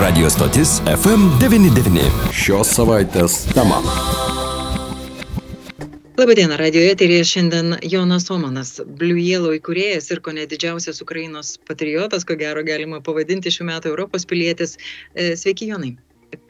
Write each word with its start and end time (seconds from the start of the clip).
Radio 0.00 0.26
stotis 0.30 0.68
FM99. 0.90 2.08
Šios 2.34 2.72
savaitės 2.74 3.36
tema. 3.54 3.76
Labadiena, 6.18 6.56
radio 6.58 6.82
eterėje 6.90 7.28
šiandien 7.30 7.76
Jonas 7.86 8.26
Omanas, 8.34 8.80
Blue 8.98 9.22
Yellow 9.22 9.54
įkūrėjas 9.54 10.10
ir 10.10 10.22
ko 10.24 10.34
ne 10.34 10.48
didžiausias 10.50 10.98
Ukrainos 11.04 11.54
patriotas, 11.70 12.26
ko 12.26 12.34
gero 12.40 12.66
galima 12.66 12.98
pavadinti 13.06 13.54
šių 13.54 13.68
metų 13.70 13.92
Europos 13.94 14.26
pilietis. 14.26 14.74
E, 15.14 15.36
sveiki, 15.38 15.70
Jonai 15.70 15.94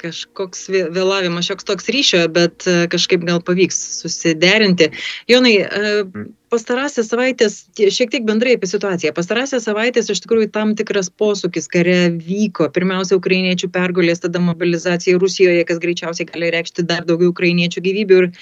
kažkoks 0.01 0.66
vėlavimas, 0.95 1.46
šioks 1.48 1.67
toks 1.69 1.91
ryšio, 1.93 2.25
bet 2.35 2.67
e, 2.71 2.85
kažkaip 2.93 3.25
gal 3.27 3.41
pavyks 3.45 3.79
susiderinti. 4.03 4.91
Jonai, 5.30 5.55
e, 5.62 5.93
mm. 6.03 6.29
pastarąsią 6.55 7.05
savaitės, 7.07 7.59
šiek 7.79 8.12
tiek 8.12 8.27
bendrai 8.29 8.57
apie 8.59 8.71
situaciją, 8.71 9.14
pastarąsią 9.17 9.62
savaitės 9.64 10.12
iš 10.12 10.23
tikrųjų 10.27 10.53
tam 10.55 10.77
tikras 10.79 11.11
posūkis 11.11 11.71
kare 11.73 11.99
vyko. 12.14 12.68
Pirmiausia, 12.75 13.18
ukrainiečių 13.21 13.73
pergulės, 13.75 14.23
tada 14.25 14.43
mobilizacija 14.45 15.18
Rusijoje, 15.22 15.67
kas 15.68 15.82
greičiausiai 15.82 16.30
gali 16.30 16.53
reikšti 16.55 16.86
dar 16.89 17.07
daugiau 17.08 17.35
ukrainiečių 17.35 17.85
gyvybių 17.89 18.22
ir 18.22 18.32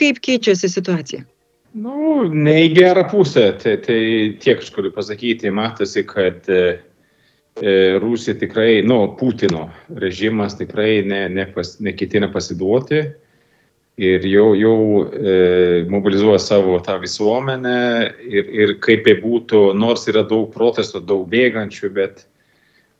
kaip 0.00 0.20
keičiasi 0.24 0.70
situacija. 0.72 1.24
Nu, 1.76 2.24
ne 2.32 2.54
į 2.64 2.68
gerą 2.72 3.02
pusę, 3.10 3.50
tai, 3.60 3.74
tai 3.84 4.00
tiek 4.40 4.62
aš 4.62 4.70
galiu 4.72 4.94
pasakyti, 4.94 5.50
matosi, 5.52 6.06
kad 6.08 6.46
uh, 6.48 6.78
Rusija 8.00 8.36
tikrai, 8.38 8.82
nu, 8.84 9.16
Putino 9.18 9.70
režimas 9.88 10.58
tikrai 10.58 11.02
ne, 11.02 11.28
ne 11.28 11.46
pas, 11.54 11.78
neketina 11.80 12.28
pasiduoti 12.32 13.00
ir 13.96 14.26
jau, 14.28 14.50
jau 14.60 14.76
e, 15.08 15.84
mobilizuoja 15.88 16.38
savo 16.42 16.76
tą 16.84 16.98
visuomenę 17.00 17.78
ir, 18.28 18.52
ir 18.52 18.74
kaip 18.84 19.06
bebūtų, 19.08 19.70
nors 19.72 20.04
yra 20.12 20.26
daug 20.28 20.50
protestų, 20.52 21.00
daug 21.08 21.24
bėgančių, 21.32 21.92
bet 21.96 22.26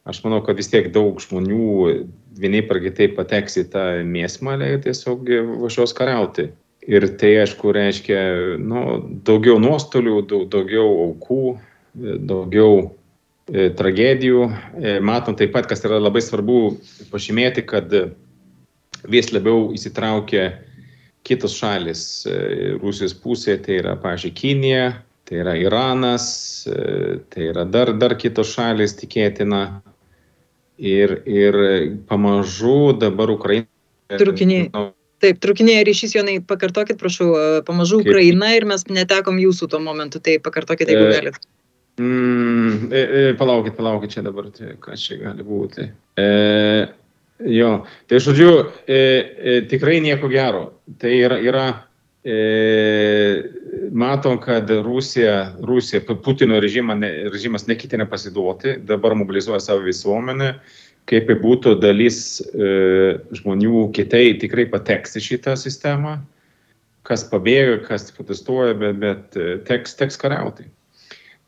aš 0.08 0.22
manau, 0.24 0.40
kad 0.46 0.56
vis 0.56 0.72
tiek 0.72 0.88
daug 0.94 1.20
žmonių 1.20 1.92
vienaip 2.40 2.72
ar 2.72 2.80
kitaip 2.88 3.16
pateks 3.20 3.60
į 3.60 3.68
tą 3.76 3.86
mėsmalę 4.08 4.72
ir 4.72 4.84
tiesiog 4.88 5.28
važiuos 5.66 5.92
kariauti. 5.96 6.48
Ir 6.86 7.04
tai, 7.20 7.34
aišku, 7.42 7.74
reiškia 7.74 8.20
nu, 8.62 9.02
daugiau 9.26 9.58
nuostolių, 9.60 10.20
daug, 10.30 10.46
daugiau 10.48 10.86
aukų, 11.10 11.42
daugiau 12.24 12.86
E, 12.86 13.05
tragedijų. 13.46 14.46
E, 14.82 14.98
matom 15.00 15.36
taip 15.38 15.52
pat, 15.54 15.68
kas 15.70 15.84
yra 15.86 16.00
labai 16.02 16.22
svarbu 16.24 16.76
pažymėti, 17.12 17.62
kad 17.66 17.92
vis 19.06 19.30
labiau 19.32 19.70
įsitraukia 19.76 20.48
kitos 21.26 21.54
šalis 21.58 22.26
e, 22.26 22.76
Rusijos 22.82 23.14
pusėje, 23.22 23.60
tai 23.66 23.78
yra, 23.80 23.94
pažiūrėjau, 24.02 24.38
Kinija, 24.40 24.86
tai 25.26 25.40
yra 25.42 25.56
Iranas, 25.58 26.26
tai 26.66 27.48
yra 27.50 27.64
dar, 27.66 27.92
dar 27.98 28.14
kitos 28.18 28.52
šalis 28.54 28.98
tikėtina. 28.98 29.82
Ir, 30.76 31.22
ir 31.24 31.56
pamažu 32.04 32.92
dabar 33.00 33.30
Ukraina. 33.32 33.64
Trukinė. 34.12 34.66
Taip, 35.24 35.38
trukinėja 35.40 35.86
ryšys, 35.88 36.12
Jonai, 36.12 36.34
pakartokit, 36.44 36.98
prašau, 37.00 37.30
pamažu. 37.64 38.02
Ukraina 38.04 38.50
ir 38.52 38.66
mes 38.68 38.84
netekom 38.84 39.40
jūsų 39.40 39.70
tuo 39.72 39.80
momentu, 39.80 40.20
tai 40.20 40.36
pakartokit, 40.36 40.92
jeigu 40.92 41.08
galit. 41.14 41.40
Mm, 41.98 42.92
e, 42.92 43.00
e, 43.00 43.34
palaukit, 43.34 43.76
palaukit, 43.76 44.12
čia 44.12 44.22
dabar, 44.22 44.50
tai, 44.52 44.74
kas 44.80 45.00
čia 45.00 45.16
gali 45.22 45.44
būti. 45.46 45.86
E, 46.20 46.26
jo, 47.48 47.70
tai 48.04 48.20
žodžiu, 48.20 48.50
e, 48.84 48.98
e, 49.00 49.54
tikrai 49.70 50.02
nieko 50.04 50.28
gero. 50.28 50.66
Tai 51.00 51.14
yra, 51.16 51.38
yra 51.40 51.64
e, 52.20 52.36
matom, 53.96 54.36
kad 54.44 54.68
Rusija, 54.84 55.56
Rusija 55.64 56.04
Putino 56.20 56.60
režimą, 56.60 56.98
ne, 57.00 57.10
režimas 57.32 57.64
nekitina 57.64 58.04
pasiduoti, 58.04 58.76
dabar 58.84 59.16
mobilizuoja 59.16 59.64
savo 59.64 59.88
visuomenę, 59.88 60.52
kaip 61.08 61.32
būtų 61.40 61.78
dalis 61.80 62.42
e, 62.44 63.16
žmonių 63.40 63.88
kitai 63.96 64.34
tikrai 64.36 64.68
pateks 64.68 65.16
į 65.16 65.28
šitą 65.30 65.56
sistemą, 65.56 66.18
kas 67.08 67.24
pabėga, 67.32 67.86
kas 67.88 68.10
protestuoja, 68.12 68.76
bet, 68.76 69.00
bet 69.00 69.44
teks, 69.64 69.96
teks 69.96 70.20
kariauti. 70.20 70.68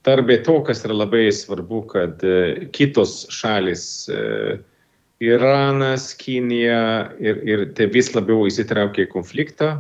Dar 0.09 0.25
be 0.25 0.39
to, 0.45 0.57
kas 0.65 0.83
yra 0.87 0.97
labai 0.97 1.29
svarbu, 1.35 1.85
kad 1.93 2.25
e, 2.25 2.69
kitos 2.73 3.21
šalis, 3.35 3.85
e, 4.09 4.59
Iranas, 5.21 6.13
Kinija 6.17 6.83
ir, 7.21 7.41
ir 7.45 7.65
tai 7.77 7.89
vis 7.93 8.13
labiau 8.15 8.47
įsitraukia 8.49 9.09
į 9.09 9.13
konfliktą 9.13 9.73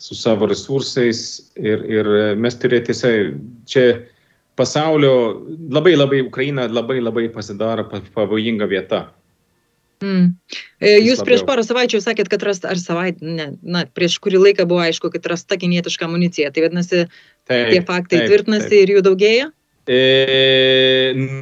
su 0.00 0.16
savo 0.16 0.48
resursais 0.48 1.22
ir, 1.60 1.84
ir 1.88 2.10
mes 2.40 2.56
turėtume 2.60 3.14
čia 3.68 3.86
pasaulio, 4.60 5.14
labai 5.72 5.94
labai 5.96 6.20
Ukraina 6.24 6.68
labai 6.68 7.00
labai 7.00 7.28
pasidaro 7.32 7.88
pavojinga 8.14 8.68
vieta. 8.68 9.06
Mm. 10.00 10.30
E, 10.80 10.94
jūs 11.04 11.20
prieš 11.28 11.42
porą 11.44 11.60
savaičių 11.64 12.00
sakėt, 12.00 12.30
kad 12.32 12.44
rasta, 12.46 12.70
ar 12.72 12.80
savaitę, 12.80 13.20
ne, 13.20 13.50
na, 13.60 13.84
prieš 13.84 14.16
kurį 14.24 14.40
laiką 14.40 14.64
buvo 14.68 14.80
aišku, 14.86 15.10
kad 15.12 15.28
rasta 15.28 15.58
kinietiška 15.60 16.08
amunicija. 16.08 16.48
Tai 16.54 16.64
vadinasi, 16.64 17.02
taip, 17.50 17.72
tie 17.72 17.80
faktai 17.86 18.20
taip, 18.20 18.30
tvirtinasi 18.30 18.68
taip. 18.70 18.78
ir 18.84 18.92
jų 18.94 19.02
daugėja? 19.06 19.48
E, 19.90 20.00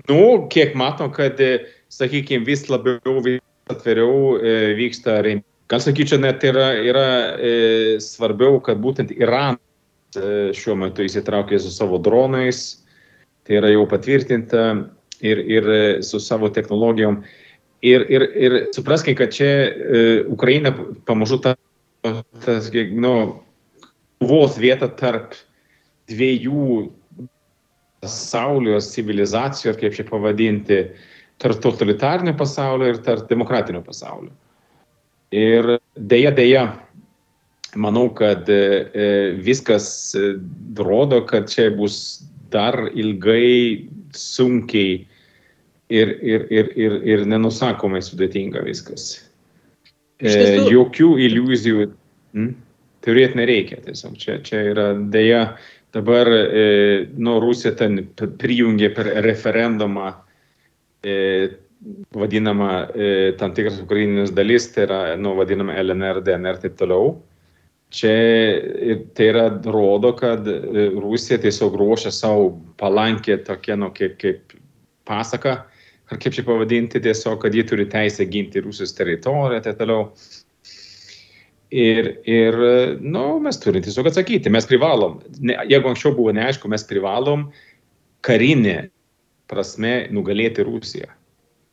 nu, 0.09 0.23
kiek 0.53 0.75
matom, 0.79 1.13
kad, 1.15 1.41
sakykime, 1.93 2.47
vis 2.49 2.67
labiau, 2.73 3.19
vis 3.25 3.43
atviriau 3.73 4.37
e, 4.41 4.59
vyksta 4.79 5.21
rėmė. 5.27 5.45
Gal 5.69 5.83
sakyčiau, 5.85 6.21
net 6.23 6.45
yra, 6.49 6.71
yra 6.81 7.09
e, 7.37 7.51
svarbiau, 8.01 8.57
kad 8.65 8.81
būtent 8.81 9.13
Iranas 9.13 10.17
e, 10.17 10.55
šiuo 10.57 10.79
metu 10.81 11.05
įsitraukė 11.05 11.61
su 11.61 11.73
savo 11.75 12.01
dronais, 12.01 12.63
tai 13.45 13.61
yra 13.61 13.75
jau 13.75 13.85
patvirtinta 13.91 14.71
ir, 15.21 15.43
ir 15.45 15.69
su 16.07 16.23
savo 16.25 16.49
technologijom. 16.57 17.21
E, 17.21 17.49
Ir, 17.83 18.03
ir, 18.11 18.23
ir 18.35 18.55
supraskai, 18.75 19.15
kad 19.15 19.31
čia 19.31 19.47
e, 19.47 20.01
Ukraina 20.27 20.73
pamažu 21.07 21.39
ta, 21.39 21.55
tas, 22.43 22.73
nu, 22.75 23.13
kovos 24.19 24.57
vieta 24.59 24.89
tarp 24.91 25.37
dviejų 26.09 26.89
pasaulio 28.03 28.79
civilizacijų, 28.83 29.73
ar 29.73 29.79
kaip 29.81 29.97
čia 29.97 30.07
pavadinti, 30.09 30.83
tarp 31.43 31.63
totalitarnio 31.63 32.35
pasaulio 32.39 32.93
ir 32.93 33.01
tarp 33.07 33.29
demokratinio 33.31 33.83
pasaulio. 33.87 34.33
Ir 35.35 35.77
dėja, 35.95 36.33
dėja, 36.35 36.65
manau, 37.77 38.09
kad 38.17 38.49
e, 38.49 38.63
e 38.95 39.09
viskas 39.45 39.89
e, 40.17 40.35
rodo, 40.79 41.21
kad 41.29 41.51
čia 41.53 41.69
bus 41.77 42.23
dar 42.53 42.89
ilgai 42.95 43.89
sunkiai 44.17 45.03
ir, 45.89 46.15
ir, 46.23 46.47
ir, 46.53 46.71
ir, 46.77 46.97
ir 47.05 47.27
nenusakomai 47.29 48.01
sudėtinga 48.05 48.65
viskas. 48.65 49.19
Jokių 50.19 51.13
iliuzijų 51.29 51.91
hmm, 52.35 52.55
turėti 53.07 53.39
nereikia. 53.39 53.83
Tiesiog 53.85 54.17
čia, 54.19 54.39
čia 54.43 54.65
yra 54.73 54.89
dėja 55.13 55.43
dabar, 55.95 56.29
e, 56.29 56.65
nu, 57.17 57.39
Rusija 57.41 57.75
ten 57.79 58.03
prijungė 58.17 58.93
per 58.97 59.11
referendumą 59.25 60.13
e, 61.05 61.15
vadinama 62.15 62.89
e, 62.95 63.33
tam 63.39 63.55
tikras 63.55 63.79
ukraininės 63.83 64.33
dalis, 64.35 64.69
tai 64.75 64.87
yra, 64.89 65.01
nu, 65.21 65.35
vadinama 65.39 65.77
LNR, 65.79 66.23
DNR 66.27 66.59
ir 66.59 66.63
taip 66.65 66.79
toliau. 66.81 67.17
Čia 67.89 68.13
tai 69.17 69.31
yra 69.31 69.47
rodo, 69.65 70.13
kad 70.19 70.49
e, 70.49 70.89
Rusija 70.99 71.39
tiesiog 71.41 71.79
ruošia 71.81 72.13
savo 72.13 72.51
palankę 72.81 73.39
tokia, 73.47 73.79
nu, 73.81 73.89
kaip, 73.97 74.19
kaip 74.21 74.59
pasaka, 75.09 75.55
ar 76.11 76.21
kaip 76.21 76.37
čia 76.37 76.45
pavadinti, 76.45 77.01
tiesiog, 77.05 77.39
kad 77.41 77.57
jie 77.57 77.65
turi 77.69 77.89
teisę 77.89 78.27
ginti 78.29 78.61
Rusijos 78.65 78.93
teritoriją 78.99 79.63
ir 79.63 79.65
taip 79.65 79.81
toliau. 79.81 80.11
Ir, 81.69 82.07
ir 82.25 82.57
nu, 83.05 83.25
mes 83.45 83.59
turime 83.61 83.85
tiesiog 83.85 84.09
atsakyti, 84.09 84.49
mes 84.53 84.65
privalom, 84.69 85.19
ne, 85.45 85.57
jeigu 85.69 85.91
anksčiau 85.91 86.15
buvo 86.17 86.33
neaišku, 86.33 86.71
mes 86.73 86.87
privalom 86.89 87.51
karinė 88.25 88.89
prasme 89.49 90.07
nugalėti 90.13 90.65
Rusiją. 90.65 91.11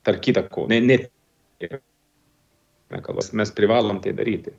Tark 0.05 0.19
kitą 0.25 0.43
ko, 0.51 0.67
ne, 0.67 0.81
ne, 0.83 0.99
mes 2.91 3.55
privalom 3.55 4.03
tai 4.03 4.11
daryti 4.17 4.51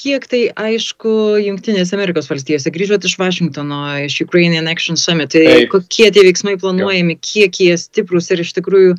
kiek 0.00 0.24
tai 0.30 0.40
aišku 0.56 1.12
Junktinėse 1.44 1.94
Amerikos 1.96 2.28
valstijose. 2.30 2.72
Grįžot 2.72 3.04
iš 3.06 3.16
Vašingtono, 3.20 3.80
iš 4.06 4.20
Ukrainian 4.24 4.68
Action 4.70 4.98
Summit. 5.00 5.32
Tai 5.34 5.44
Taip. 5.44 5.68
kokie 5.74 6.08
tie 6.14 6.24
veiksmai 6.26 6.56
planuojami, 6.60 7.18
kiek 7.24 7.60
jie 7.60 7.76
stiprus 7.80 8.30
ir 8.32 8.42
iš 8.44 8.54
tikrųjų 8.58 8.96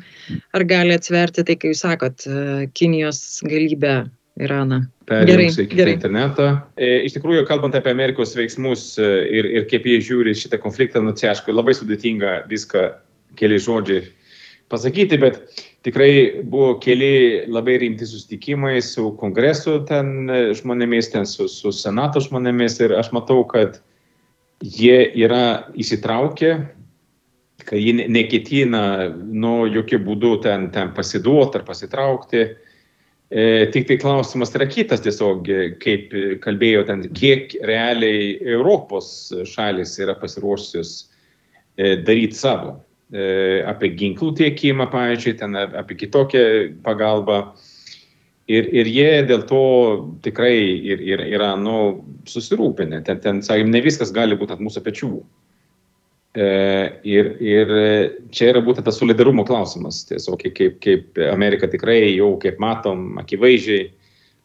ar 0.54 0.66
gali 0.68 0.96
atsverti 0.96 1.44
tai, 1.48 1.58
kai 1.58 1.72
jūs 1.72 1.82
sakot, 1.84 2.26
e, 2.26 2.68
Kinijos 2.76 3.42
galybę 3.48 3.96
Iraną. 4.42 4.80
Gerai, 5.06 5.48
gerai. 5.70 5.94
internetą. 5.96 6.48
E, 6.76 7.02
iš 7.06 7.16
tikrųjų, 7.16 7.44
kalbant 7.48 7.76
apie 7.78 7.92
Amerikos 7.92 8.34
veiksmus 8.38 8.94
e, 8.98 9.10
ir, 9.38 9.48
ir 9.58 9.68
kaip 9.70 9.86
jie 9.88 9.98
žiūri 10.04 10.34
šitą 10.38 10.60
konfliktą, 10.62 11.02
nu, 11.04 11.14
čia 11.18 11.32
aišku, 11.32 11.52
labai 11.54 11.74
sudėtinga 11.76 12.42
viską 12.50 12.86
keli 13.38 13.58
žodžiai 13.62 14.06
pasakyti, 14.72 15.18
bet 15.20 15.40
tikrai 15.84 16.42
buvo 16.48 16.76
keli 16.82 17.44
labai 17.50 17.76
rimti 17.82 18.08
susitikimai 18.08 18.78
su 18.84 19.10
kongresu 19.20 19.80
ten 19.88 20.30
e, 20.30 20.42
žmonėmis, 20.58 21.12
ten 21.12 21.28
su, 21.28 21.48
su 21.50 21.74
senato 21.76 22.22
žmonėmis 22.24 22.80
ir 22.86 22.96
aš 22.98 23.12
matau, 23.16 23.42
kad 23.48 23.82
jie 24.62 25.02
yra 25.18 25.68
įsitraukę 25.74 26.54
kad 27.62 27.78
ji 27.78 27.92
neketina, 28.10 28.82
nu, 29.14 29.68
jokių 29.70 30.00
būdų 30.02 30.32
ten, 30.42 30.64
ten 30.74 30.90
pasiduoti 30.96 31.60
ar 31.60 31.66
pasitraukti. 31.66 32.40
E, 32.42 32.71
tik 33.72 33.86
tai 33.88 33.96
klausimas 33.96 34.52
yra 34.52 34.66
kitas 34.68 35.00
tiesiog, 35.00 35.46
kaip 35.80 36.10
kalbėjo 36.44 36.82
ten, 36.88 37.06
kiek 37.16 37.54
realiai 37.64 38.34
Europos 38.44 39.06
šalis 39.48 39.94
yra 40.04 40.16
pasiruošusios 40.20 40.90
e, 41.78 41.96
daryti 42.04 42.36
savo. 42.36 42.74
E, 43.12 43.60
apie 43.68 43.92
ginklų 43.96 44.34
tiekimą, 44.38 44.88
pavyzdžiui, 44.92 45.36
ten 45.40 45.56
apie 45.56 45.96
kitokią 46.00 46.44
pagalbą. 46.84 47.42
Ir, 48.52 48.66
ir 48.74 48.88
jie 48.90 49.10
dėl 49.28 49.44
to 49.48 49.64
tikrai 50.24 50.56
ir, 50.92 51.00
ir, 51.00 51.24
yra 51.32 51.52
nu, 51.56 52.02
susirūpinę. 52.28 53.00
Ten, 53.06 53.20
ten, 53.24 53.40
sakėm, 53.44 53.70
ne 53.72 53.80
viskas 53.84 54.12
gali 54.12 54.36
būti 54.36 54.56
ant 54.56 54.64
mūsų 54.64 54.82
pečių. 54.84 55.12
E, 56.32 56.44
ir, 57.04 57.26
ir 57.44 57.72
čia 58.32 58.52
yra 58.54 58.62
būtent 58.64 58.86
tas 58.88 58.96
solidarumo 59.00 59.44
klausimas. 59.44 60.02
Tiesiog 60.08 60.46
kaip, 60.56 60.78
kaip 60.80 61.20
Amerika 61.28 61.68
tikrai 61.68 62.14
jau, 62.14 62.34
kaip 62.40 62.60
matom, 62.62 63.18
akivaizdžiai 63.20 63.90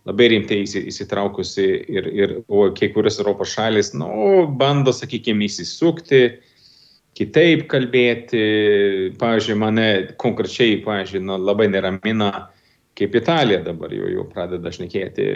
labai 0.07 0.28
rimtai 0.31 0.62
įsitraukusi 0.63 1.66
ir, 1.92 2.12
ir 2.16 2.36
o 2.48 2.68
kai 2.75 2.92
kurios 2.95 3.19
Europos 3.19 3.51
šalis, 3.56 3.94
nu, 3.95 4.10
bando, 4.60 4.94
sakykime, 4.95 5.48
įsisukti, 5.48 6.22
kitaip 7.18 7.66
kalbėti. 7.72 8.44
Pavyzdžiui, 9.19 9.57
mane 9.60 9.88
konkrečiai, 10.19 10.80
pavyzdžiui, 10.86 11.24
nu, 11.28 11.39
labai 11.39 11.68
neramina 11.72 12.31
kaip 12.98 13.16
Italija 13.16 13.62
dabar 13.66 13.94
jau, 13.94 14.07
jau 14.10 14.24
pradeda 14.31 14.72
šnekėti 14.74 15.28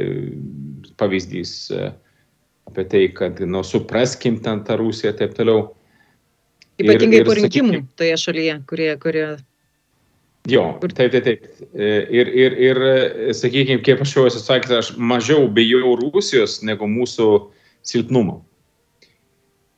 pavyzdys 0.97 1.53
e, 1.75 1.91
apie 2.71 2.85
tai, 2.89 3.03
kad, 3.17 3.41
nu, 3.45 3.61
supraskim 3.65 4.39
ten 4.43 4.63
tą 4.65 4.79
Rusiją 4.81 5.13
ir 5.13 5.19
taip 5.19 5.35
toliau. 5.37 5.69
Ypatingai 6.81 7.21
ir, 7.21 7.23
ir, 7.23 7.29
po 7.29 7.37
rinkimų 7.37 7.71
sakykim, 7.73 7.87
toje 8.01 8.19
šalyje, 8.25 8.59
kurie, 8.69 8.91
kurie 9.01 9.25
Jo, 10.49 10.63
taip, 10.81 11.11
taip, 11.13 11.21
taip. 11.21 11.43
E, 11.77 11.89
ir, 12.09 12.29
ir, 12.33 12.55
ir 12.57 12.79
sakykime, 13.37 13.83
kaip 13.85 13.99
aš 14.01 14.15
jau 14.15 14.23
esu 14.25 14.39
sakęs, 14.41 14.71
aš 14.73 14.87
mažiau 14.97 15.45
bijau 15.53 15.93
Rusijos 15.99 16.63
negu 16.65 16.87
mūsų 16.89 17.27
silpnumo. 17.85 18.39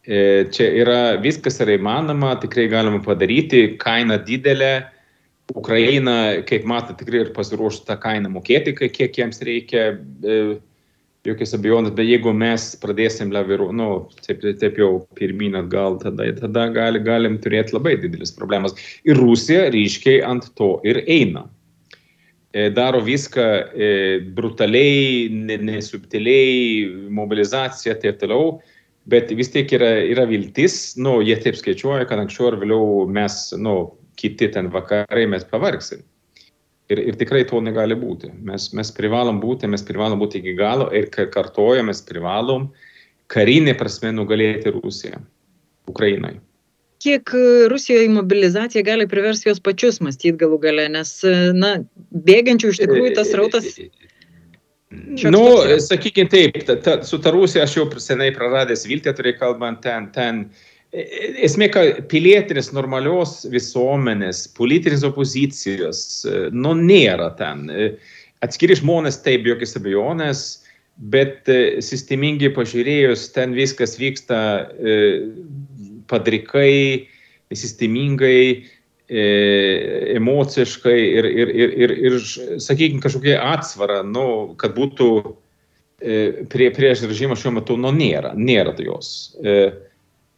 E, 0.07 0.47
čia 0.55 0.69
yra 0.79 1.17
viskas 1.23 1.59
yra 1.63 1.75
įmanoma, 1.75 2.37
tikrai 2.39 2.69
galima 2.71 3.03
padaryti, 3.03 3.73
kaina 3.79 4.17
didelė, 4.23 4.85
Ukraina, 5.51 6.15
kaip 6.47 6.63
matote, 6.67 7.01
tikrai 7.01 7.25
ir 7.25 7.33
pasiruošus 7.35 7.83
tą 7.87 7.97
kainą 7.99 8.31
mokėti, 8.31 8.71
kiek 8.79 9.19
jiems 9.19 9.43
reikia, 9.43 9.89
e, 10.23 10.39
jokios 11.27 11.53
abejonės, 11.55 11.93
bet 11.95 12.07
jeigu 12.07 12.33
mes 12.35 12.65
pradėsim 12.81 13.31
laviru, 13.33 13.69
nu, 13.75 13.89
taip, 14.25 14.43
taip 14.59 14.79
jau 14.79 14.91
pirmin 15.17 15.55
atgal, 15.59 15.97
tada, 16.01 16.27
tada 16.39 16.67
gali, 16.75 16.99
galim 17.03 17.39
turėti 17.43 17.75
labai 17.77 17.95
didelis 18.01 18.33
problemas. 18.35 18.75
Ir 19.07 19.19
Rusija 19.21 19.69
ryškiai 19.73 20.21
ant 20.27 20.49
to 20.59 20.75
ir 20.87 20.99
eina. 21.07 21.45
E, 22.53 22.67
daro 22.75 22.99
viską 23.01 23.47
e, 23.73 23.89
brutaliai, 24.35 25.31
nesubtiliai, 25.63 27.09
mobilizacija 27.09 27.95
ir 27.95 28.01
taip 28.03 28.19
toliau, 28.21 28.57
bet 29.09 29.31
vis 29.33 29.49
tiek 29.55 29.71
yra, 29.73 29.95
yra 30.05 30.27
viltis, 30.29 30.93
nu, 30.99 31.17
jie 31.25 31.39
taip 31.41 31.57
skaičiuoja, 31.59 32.05
kad 32.09 32.21
anksčiau 32.21 32.51
ar 32.51 32.59
vėliau 32.61 33.07
mes, 33.09 33.39
nu, 33.57 33.77
kiti 34.19 34.51
ten 34.53 34.69
vakarai 34.75 35.25
mes 35.31 35.47
pavargsim. 35.49 36.03
Ir, 36.91 36.99
ir 36.99 37.15
tikrai 37.15 37.45
to 37.47 37.61
negali 37.63 37.95
būti. 37.95 38.27
Mes, 38.43 38.67
mes 38.75 38.89
privalom 38.91 39.39
būti, 39.39 39.69
mes 39.71 39.85
privalom 39.87 40.19
būti 40.19 40.41
iki 40.41 40.55
galo 40.57 40.89
ir 40.91 41.07
kartuoja, 41.13 41.83
mes 41.87 42.01
privalom 42.03 42.67
karinė 43.31 43.75
prasme 43.79 44.11
nugalėti 44.11 44.73
Rusiją, 44.75 45.21
Ukrainai. 45.89 46.35
Kiek 47.03 47.33
e, 47.35 47.67
Rusijoje 47.71 48.09
mobilizacija 48.11 48.83
gali 48.83 49.07
priversti 49.11 49.49
jos 49.49 49.63
pačius 49.63 50.01
mąstyti 50.03 50.37
galų 50.43 50.59
gale, 50.63 50.89
nes, 50.91 51.15
e, 51.27 51.51
na, 51.55 51.77
bėgančių 52.27 52.73
iš 52.73 52.83
tikrųjų 52.83 53.13
tas 53.17 53.31
rautas. 53.39 53.71
Nu, 55.33 55.41
sakykime 55.81 56.29
taip, 56.29 56.59
ta, 56.67 56.75
ta, 56.83 56.99
su 57.07 57.17
ta 57.23 57.31
Rusija 57.33 57.65
aš 57.65 57.79
jau 57.79 57.87
senai 58.03 58.29
praradęs 58.35 58.85
viltį, 58.85 59.15
turėjau 59.17 59.39
kalbant 59.39 59.81
ten, 59.83 60.11
ten 60.13 60.43
Esmė, 60.93 61.71
kad 61.73 62.03
pilietinės 62.11 62.69
normalios 62.75 63.39
visuomenės, 63.49 64.43
politinės 64.57 65.01
opozicijos, 65.07 66.01
nu, 66.53 66.75
nėra 66.77 67.31
ten. 67.39 67.65
Atskiri 68.45 68.77
žmonės 68.77 69.17
taip, 69.25 69.47
jokios 69.49 69.73
abejonės, 69.79 70.43
bet 71.09 71.49
sistemingai 71.81 72.51
pažiūrėjus, 72.53 73.25
ten 73.33 73.55
viskas 73.57 73.97
vyksta 73.97 74.37
padrikai, 76.11 77.09
sistemingai, 77.57 78.69
emociškai 80.13 80.99
ir, 80.99 81.25
ir, 81.25 81.53
ir, 81.53 81.73
ir, 81.85 81.95
ir 82.05 82.19
sakykime, 82.61 83.01
kažkokia 83.01 83.39
atsvara, 83.55 84.03
nu, 84.05 84.53
kad 84.61 84.77
būtų 84.77 85.09
prie, 86.53 86.69
prieš 86.75 87.03
režimą 87.09 87.37
šiuo 87.39 87.55
metu, 87.57 87.77
nu, 87.79 87.91
nėra, 87.95 88.33
nėra 88.37 88.73
jos. 88.81 89.33
E, 89.41 89.73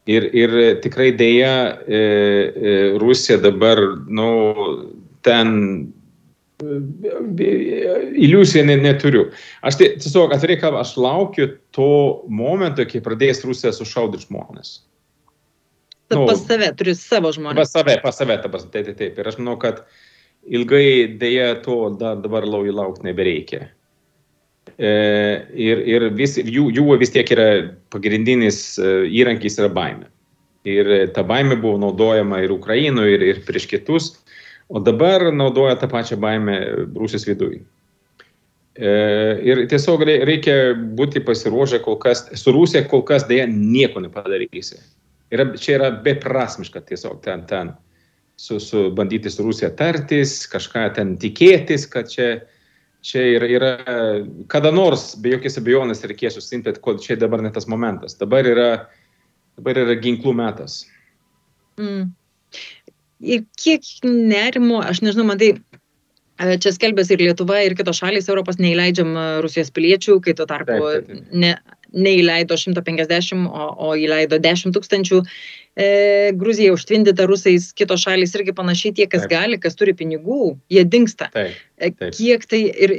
Ir, 0.06 0.28
ir 0.38 0.52
tikrai 0.84 1.10
dėja 1.18 1.54
e, 1.90 2.00
e, 2.00 2.74
Rusija 3.02 3.40
dabar, 3.42 3.80
nu, 4.06 4.28
ten 5.26 5.56
e, 6.62 7.48
iliuzija 8.14 8.68
ne, 8.70 8.76
neturiu. 8.84 9.32
Aš 9.66 9.80
tai, 9.80 9.88
tiesiog 10.04 10.36
atvirai 10.36 10.60
kalbą, 10.62 10.84
aš 10.84 10.94
laukiu 11.02 11.48
to 11.74 11.90
momento, 12.30 12.86
kai 12.86 13.02
pradės 13.06 13.42
Rusija 13.48 13.74
sušaudyti 13.74 14.28
žmonės. 14.28 14.76
Tad 16.06 16.22
nu, 16.22 16.28
pas 16.30 16.44
save, 16.46 16.70
turi 16.78 16.94
savo 16.94 17.32
žmonės. 17.34 17.64
Pas 17.64 17.74
save, 17.74 17.98
pas 18.04 18.22
save, 18.22 18.38
ta 18.44 18.52
prasme, 18.54 18.70
taip, 18.76 18.92
taip, 18.92 19.00
taip. 19.02 19.18
Ir 19.18 19.32
aš 19.32 19.40
manau, 19.42 19.58
kad 19.62 19.82
ilgai 20.46 21.18
dėja 21.18 21.56
to 21.66 21.80
dar 21.98 22.22
dabar 22.22 22.46
laukti 22.46 23.10
nebereikia. 23.10 23.72
E, 24.78 24.92
ir, 25.54 25.82
ir 25.88 26.08
vis, 26.18 26.36
jų, 26.42 26.68
jų 26.76 26.98
vis 27.00 27.14
tiek 27.14 27.30
yra 27.32 27.48
pagrindinis 27.94 28.76
e, 28.82 29.06
įrankis 29.22 29.60
yra 29.62 29.70
baime. 29.72 30.10
Ir 30.66 30.90
ta 31.14 31.22
baime 31.24 31.56
buvo 31.62 31.78
naudojama 31.80 32.42
ir 32.42 32.52
Ukrainoje, 32.56 33.14
ir, 33.16 33.24
ir 33.30 33.42
prieš 33.46 33.70
kitus, 33.70 34.10
o 34.68 34.82
dabar 34.82 35.28
naudoja 35.30 35.78
tą 35.78 35.88
pačią 35.92 36.18
baimę 36.18 36.58
Rusijos 36.98 37.28
viduje. 37.30 37.62
Ir 38.76 39.62
tiesiog 39.72 40.02
reikia 40.04 40.74
būti 40.98 41.22
pasiruošę 41.24 41.78
kol 41.86 41.96
kas, 42.02 42.26
su 42.36 42.52
Rusija 42.52 42.82
kol 42.92 43.06
kas 43.08 43.24
dėja 43.30 43.46
nieko 43.48 44.02
nepadarysi. 44.04 44.82
Yra, 45.32 45.46
čia 45.56 45.78
yra 45.78 45.92
beprasmiška 46.04 46.82
tiesiog 46.90 47.22
ten, 47.24 47.46
ten 47.48 47.72
su, 48.36 48.60
su 48.60 48.90
bandyti 48.98 49.30
su 49.32 49.46
Rusija 49.46 49.70
tartis, 49.78 50.42
kažką 50.52 50.90
ten 50.98 51.16
tikėtis, 51.22 51.88
kad 51.88 52.12
čia 52.12 52.28
čia 53.06 53.24
yra, 53.36 53.50
yra 53.50 53.72
kada 54.52 54.72
nors, 54.74 55.14
be 55.22 55.36
jokios 55.36 55.60
abejonės, 55.62 56.04
reikės 56.10 56.40
užsimti, 56.42 56.76
kad 56.84 57.02
čia 57.04 57.18
dabar 57.22 57.44
ne 57.46 57.52
tas 57.54 57.70
momentas. 57.72 58.18
Dabar 58.20 58.48
yra, 58.50 58.70
dabar 59.60 59.82
yra 59.86 59.98
ginklų 60.02 60.34
metas. 60.38 60.84
Mm. 61.82 62.14
Ir 63.26 63.46
kiek 63.60 63.86
nerimo, 64.04 64.82
aš 64.84 65.02
nežinau, 65.06 65.28
man 65.30 65.40
tai 65.42 65.54
e, 65.56 66.58
Čia 66.62 66.74
skelbėsi 66.76 67.16
ir 67.16 67.24
Lietuva, 67.30 67.62
ir 67.64 67.78
kitos 67.80 68.02
šalys 68.02 68.28
Europos 68.32 68.60
neįleidžiam 68.60 69.14
e, 69.16 69.26
Rusijos 69.46 69.72
piliečių, 69.76 70.20
kai 70.24 70.36
tuo 70.38 70.48
tarpu 70.50 70.76
taip, 70.76 71.08
taip, 71.08 71.22
taip. 71.24 71.36
Ne, 71.46 71.54
neįleido 71.96 72.58
150, 72.60 73.46
o, 73.48 73.70
o 73.88 73.94
įleido 74.00 74.40
10 74.44 74.76
tūkstančių 74.76 75.22
e, 75.76 76.32
Gruzija 76.34 76.74
užtvindyta 76.74 77.26
rusais, 77.28 77.70
kitos 77.76 78.04
šalys 78.06 78.36
irgi 78.38 78.54
panašiai 78.56 78.96
tie, 78.96 79.08
kas 79.12 79.26
taip. 79.26 79.32
gali, 79.34 79.60
kas 79.62 79.78
turi 79.78 79.94
pinigų, 79.98 80.56
jie 80.72 80.84
dinksta. 80.88 81.28
Taip, 81.34 81.58
e, 81.78 81.92
taip. 81.92 82.16
Kiek 82.16 82.46
tai 82.52 82.62
ir, 82.72 82.94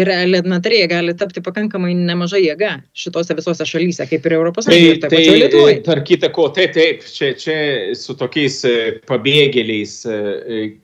ir 0.00 0.10
elementariai 0.14 0.88
gali 0.90 1.14
tapti 1.18 1.42
pakankamai 1.44 1.92
nemaža 1.98 2.40
jėga 2.40 2.72
šitose 2.96 3.36
visose 3.38 3.66
šalyse, 3.68 4.06
kaip 4.10 4.28
ir 4.28 4.36
Europos 4.38 4.68
Sąjungoje. 4.68 5.00
Tai, 5.04 5.10
tai, 5.12 5.50
tai 5.52 5.76
tarp 5.86 6.06
kita 6.08 6.32
ko, 6.34 6.48
taip, 6.56 6.72
taip, 6.76 7.04
čia, 7.04 7.32
čia 7.38 7.58
su 7.98 8.16
tokiais 8.18 8.62
e, 8.68 8.76
pabėgėliais, 9.08 9.98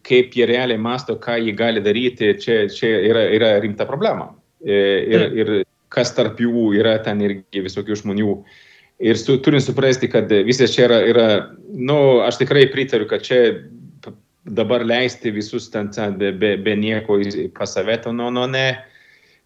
kaip 0.07 0.37
jie 0.37 0.49
realiai 0.51 0.81
masto, 0.81 1.17
ką 1.21 1.39
jie 1.41 1.57
gali 1.57 1.85
daryti, 1.85 2.35
čia, 2.43 2.65
čia 2.73 2.93
yra, 3.13 3.27
yra 3.33 3.55
rimta 3.65 3.89
problema. 3.89 4.31
Ir, 4.63 5.25
ir 5.35 5.49
kas 5.91 6.13
tarp 6.15 6.39
jų 6.39 6.69
yra 6.79 6.95
ten 7.03 7.19
irgi 7.25 7.65
visokių 7.65 7.97
žmonių 7.99 8.29
uh, 8.31 8.61
Ir 9.03 9.19
su, 9.19 9.35
turim 9.43 9.61
suprasti, 9.61 10.07
kad 10.11 10.31
visas 10.47 10.75
čia 10.75 10.87
yra, 10.87 10.99
yra 11.11 11.29
nu, 11.75 11.97
aš 12.23 12.39
tikrai 12.45 12.69
pritariu, 12.71 13.09
kad 13.11 13.25
čia 13.27 13.41
dabar 14.45 14.85
leisti 14.87 15.33
visus 15.35 15.69
ten, 15.71 15.91
ten 15.95 16.17
be, 16.19 16.33
be, 16.33 16.57
be 16.57 16.77
nieko 16.79 17.19
pas 17.57 17.75
save, 17.75 17.99
nu, 18.13 18.31
nu, 18.31 18.47
ne, 18.51 18.67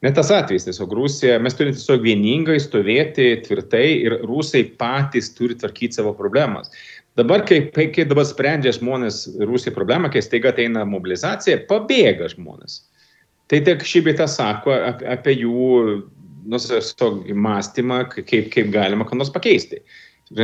ne 0.04 0.12
tas 0.12 0.30
atvejis, 0.32 0.68
tiesiog 0.68 0.92
Rusija, 0.96 1.38
mes 1.40 1.56
turime 1.56 1.76
tiesiog 1.76 2.04
vieningai 2.04 2.58
stovėti 2.60 3.30
tvirtai 3.46 3.86
ir 4.04 4.18
rusai 4.28 4.64
patys 4.80 5.32
turi 5.36 5.56
tvarkyti 5.56 6.00
savo 6.00 6.12
problemas. 6.16 6.72
Dabar, 7.16 7.46
kai, 7.48 7.62
kai 7.72 8.04
dabar 8.04 8.26
sprendžia 8.28 8.74
žmonės 8.76 9.22
Rusija 9.40 9.72
problemą, 9.72 10.10
kai 10.12 10.20
staiga 10.24 10.52
ateina 10.52 10.84
mobilizacija, 10.88 11.62
pabėga 11.68 12.28
žmonės. 12.34 12.82
Tai 13.48 13.60
tik 13.64 13.84
šį 13.86 14.02
bitą 14.10 14.26
sako 14.28 14.74
apie 15.06 15.36
jų 15.38 15.70
nu, 16.46 16.60
mąstymą, 17.46 18.02
kaip, 18.16 18.50
kaip 18.54 18.70
galima 18.74 19.06
ką 19.06 19.18
nors 19.18 19.32
pakeisti. 19.34 19.82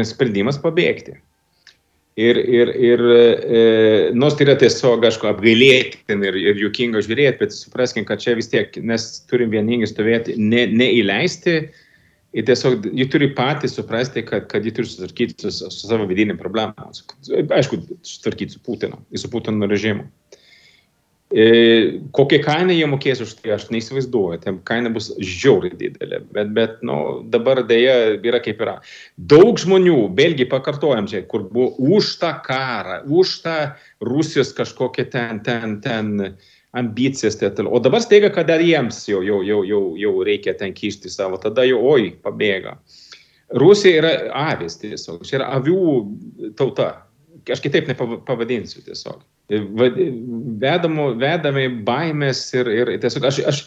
Sprendimas 0.07 0.61
pabėgti. 0.63 1.19
Ir, 2.21 2.37
ir, 2.37 2.69
ir 2.77 3.03
e, 3.09 3.61
nors 4.13 4.35
tai 4.37 4.45
yra 4.45 4.57
tiesiog, 4.61 5.05
aišku, 5.09 5.31
apgailėtin 5.31 6.27
ir, 6.29 6.37
ir 6.37 6.59
juokinga 6.61 7.01
žiūrėti, 7.07 7.41
bet 7.41 7.55
supraskim, 7.57 8.05
kad 8.05 8.21
čia 8.21 8.35
vis 8.37 8.51
tiek 8.53 8.77
mes 8.85 9.07
turim 9.31 9.49
vieningai 9.55 9.89
stovėti, 9.89 10.37
ne, 10.37 10.67
neįleisti. 10.69 11.57
Ir 12.37 12.47
tiesiog 12.49 12.85
jie 12.97 13.07
turi 13.13 13.31
patys 13.37 13.75
suprasti, 13.77 14.27
kad, 14.29 14.45
kad 14.53 14.65
jie 14.65 14.75
turi 14.77 14.89
susitvarkyti 14.89 15.49
su, 15.49 15.71
su 15.73 15.89
savo 15.89 16.05
vidinėm 16.09 16.37
problemom. 16.41 16.77
Aišku, 17.57 17.81
susitvarkyti 18.05 18.59
su 18.59 18.63
Putinu, 18.65 19.01
su 19.17 19.33
Putino 19.33 19.69
režimu. 19.69 20.05
E, 20.05 20.42
kokią 21.33 22.39
kainą 22.45 22.75
jie 22.77 22.87
mokės 22.91 23.23
už 23.25 23.31
tai, 23.41 23.55
aš 23.55 23.71
neįsivaizduoju, 23.73 24.41
ten 24.43 24.59
kaina 24.69 24.91
bus 24.93 25.09
žiauriai 25.17 25.79
didelė, 25.81 26.21
bet, 26.35 26.51
bet 26.53 26.83
nu, 26.85 27.23
dabar 27.33 27.63
dėja 27.65 28.19
yra 28.21 28.41
kaip 28.45 28.61
yra. 28.61 28.75
Daug 29.17 29.57
žmonių, 29.61 30.11
belgi 30.13 30.45
pakartojam 30.51 31.09
čia, 31.09 31.23
kur 31.25 31.47
buvo 31.49 31.73
už 31.97 32.19
tą 32.21 32.35
karą, 32.45 33.01
už 33.09 33.39
tą 33.47 33.57
Rusijos 34.05 34.53
kažkokią 34.59 35.09
ten, 35.15 35.41
ten, 35.47 35.81
ten 35.81 36.37
ambicijas, 36.77 37.41
tai 37.41 37.53
o 37.65 37.81
dabar 37.81 38.05
staiga, 38.05 38.29
kad 38.33 38.53
dar 38.53 38.61
jiems 38.61 39.01
jau, 39.09 39.25
jau, 39.25 39.41
jau, 39.47 39.63
jau, 39.65 39.83
jau 39.97 40.15
reikia 40.29 40.53
ten 40.59 40.77
kišti 40.77 41.09
savo, 41.13 41.41
tada 41.41 41.65
jau, 41.65 41.81
oi, 41.81 42.13
pabėga. 42.21 42.77
Rusija 43.57 44.01
yra 44.01 44.15
avis 44.53 44.77
tiesiog, 44.81 45.25
čia 45.25 45.41
yra 45.41 45.53
avių 45.57 46.53
tauta, 46.57 47.07
aš 47.49 47.61
kitaip 47.65 47.89
nepavadinsiu 47.89 48.85
tiesiog 48.85 49.21
vedamo, 50.63 51.13
vedami 51.21 51.69
baimės 51.87 52.45
ir, 52.57 52.71
ir 52.73 52.93
tiesiog 53.03 53.27
aš, 53.29 53.41
aš 53.51 53.63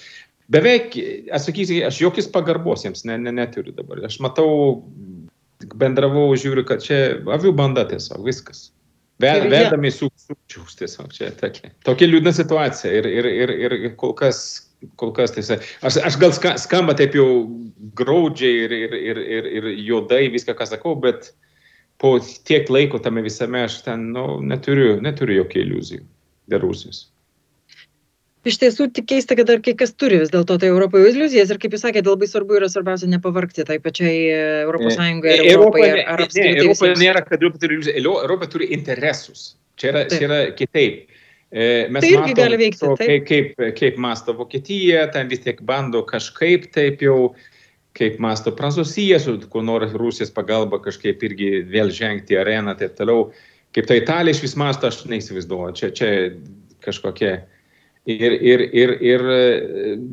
beveik, 0.51 0.95
aš 1.35 1.49
sakysiu, 1.49 1.81
aš 1.87 2.01
jokios 2.03 2.29
pagarbos 2.31 2.85
jiems 2.85 3.05
ne, 3.09 3.17
ne, 3.21 3.33
neturiu 3.35 3.75
dabar. 3.75 4.03
Aš 4.07 4.19
matau, 4.23 4.83
bendravau, 5.75 6.29
žiūriu, 6.39 6.65
kad 6.67 6.83
čia 6.85 7.01
avių 7.37 7.53
banda 7.57 7.85
tiesiog, 7.89 8.23
viskas. 8.27 8.69
Ved, 9.23 9.45
vedami 9.47 9.93
sukčius 9.95 10.75
tiesiog, 10.75 11.13
čia 11.15 11.29
tokia, 11.39 11.69
tokia 11.87 12.09
liūdna 12.09 12.33
situacija 12.35 12.91
ir, 12.99 13.05
ir, 13.07 13.29
ir, 13.31 13.53
ir 13.63 13.93
kol 13.95 14.11
kas 14.17 14.41
kol 14.99 15.13
kas 15.15 15.33
tiesa. 15.35 15.57
Aš, 15.85 15.99
aš 16.03 16.17
gal 16.21 16.33
skamba 16.59 16.95
taip 16.97 17.15
jau 17.17 17.27
graudžiai 17.97 18.65
ir, 18.65 18.75
ir, 18.75 18.95
ir, 18.99 19.21
ir, 19.37 19.49
ir 19.59 19.69
juodai 19.87 20.25
viską, 20.33 20.55
ką 20.57 20.67
sakau, 20.69 20.95
bet 20.99 21.31
po 21.97 22.19
tiek 22.19 22.69
laiko 22.69 22.99
tame 22.99 23.23
visame 23.25 23.65
aš 23.65 23.81
ten 23.87 24.09
nu, 24.15 24.39
neturiu, 24.43 24.97
neturiu 25.03 25.41
jokių 25.43 25.61
iliuzijų 25.63 26.07
dėl 26.51 26.63
Rusijos. 26.65 27.05
Iš 28.45 28.59
tiesų, 28.61 28.91
tik 28.93 29.07
keista, 29.09 29.33
kad 29.33 29.47
dar 29.49 29.61
kai 29.65 29.73
kas 29.73 29.95
turi 29.97 30.19
vis 30.21 30.29
dėlto 30.29 30.59
tai 30.61 30.67
Europoje 30.69 31.09
iliuzijas 31.09 31.49
ir 31.49 31.57
kaip 31.61 31.73
jūs 31.73 31.81
sakėte, 31.81 32.11
labai 32.11 32.27
svarbu 32.29 32.59
yra 32.59 32.67
svarbiausia 32.69 33.09
nepavarkti 33.09 33.65
tai 33.65 33.79
pačiai 33.81 34.19
Europos 34.67 34.93
Sąjungai 34.99 35.33
ir 35.39 35.47
Europai. 35.55 35.87
Ar, 36.03 36.11
ar 36.13 36.25
ne, 36.27 36.51
Europa 36.61 36.91
nėra, 36.99 37.23
kad 37.25 37.41
Europa 37.41 37.63
turi 37.63 37.79
iliuzijas, 37.79 37.97
Europa 38.05 38.49
turi 38.53 38.69
interesus. 38.77 39.47
Čia 39.81 39.89
yra, 39.95 40.03
čia 40.11 40.21
yra 40.27 40.39
kitaip. 40.59 41.17
Mes 41.55 42.05
tai 42.05 42.13
irgi 42.13 42.37
gali 42.37 42.61
veikti. 42.61 42.83
To, 42.83 42.93
kaip, 42.99 43.25
kaip, 43.31 43.65
kaip 43.79 43.97
masto 44.05 44.37
Vokietija, 44.37 45.07
ten 45.15 45.31
vis 45.31 45.41
tiek 45.41 45.65
bando 45.65 46.03
kažkaip 46.05 46.69
taip 46.75 47.01
jau 47.01 47.17
uh, 47.31 47.49
kaip 47.95 48.19
masto 48.23 48.53
Prancūzija, 48.55 49.19
su 49.23 49.37
kuo 49.51 49.63
nors 49.63 49.95
Rusijos 49.95 50.33
pagalba 50.35 50.81
kažkaip 50.83 51.23
irgi 51.23 51.49
vėl 51.71 51.93
žengti 51.95 52.37
areną 52.39 52.75
ir 52.75 52.81
taip 52.83 52.97
toliau. 52.99 53.29
Kaip 53.75 53.89
ta 53.89 53.97
Italija 53.97 54.35
iš 54.35 54.41
vis 54.43 54.55
masto, 54.59 54.87
aš 54.87 55.03
neįsivaizduoju. 55.11 55.75
Čia, 55.79 55.91
čia 55.95 56.09
kažkokie. 56.85 57.33
Ir, 58.05 58.35
ir, 58.37 58.61
ir, 58.77 58.91
ir 59.01 59.23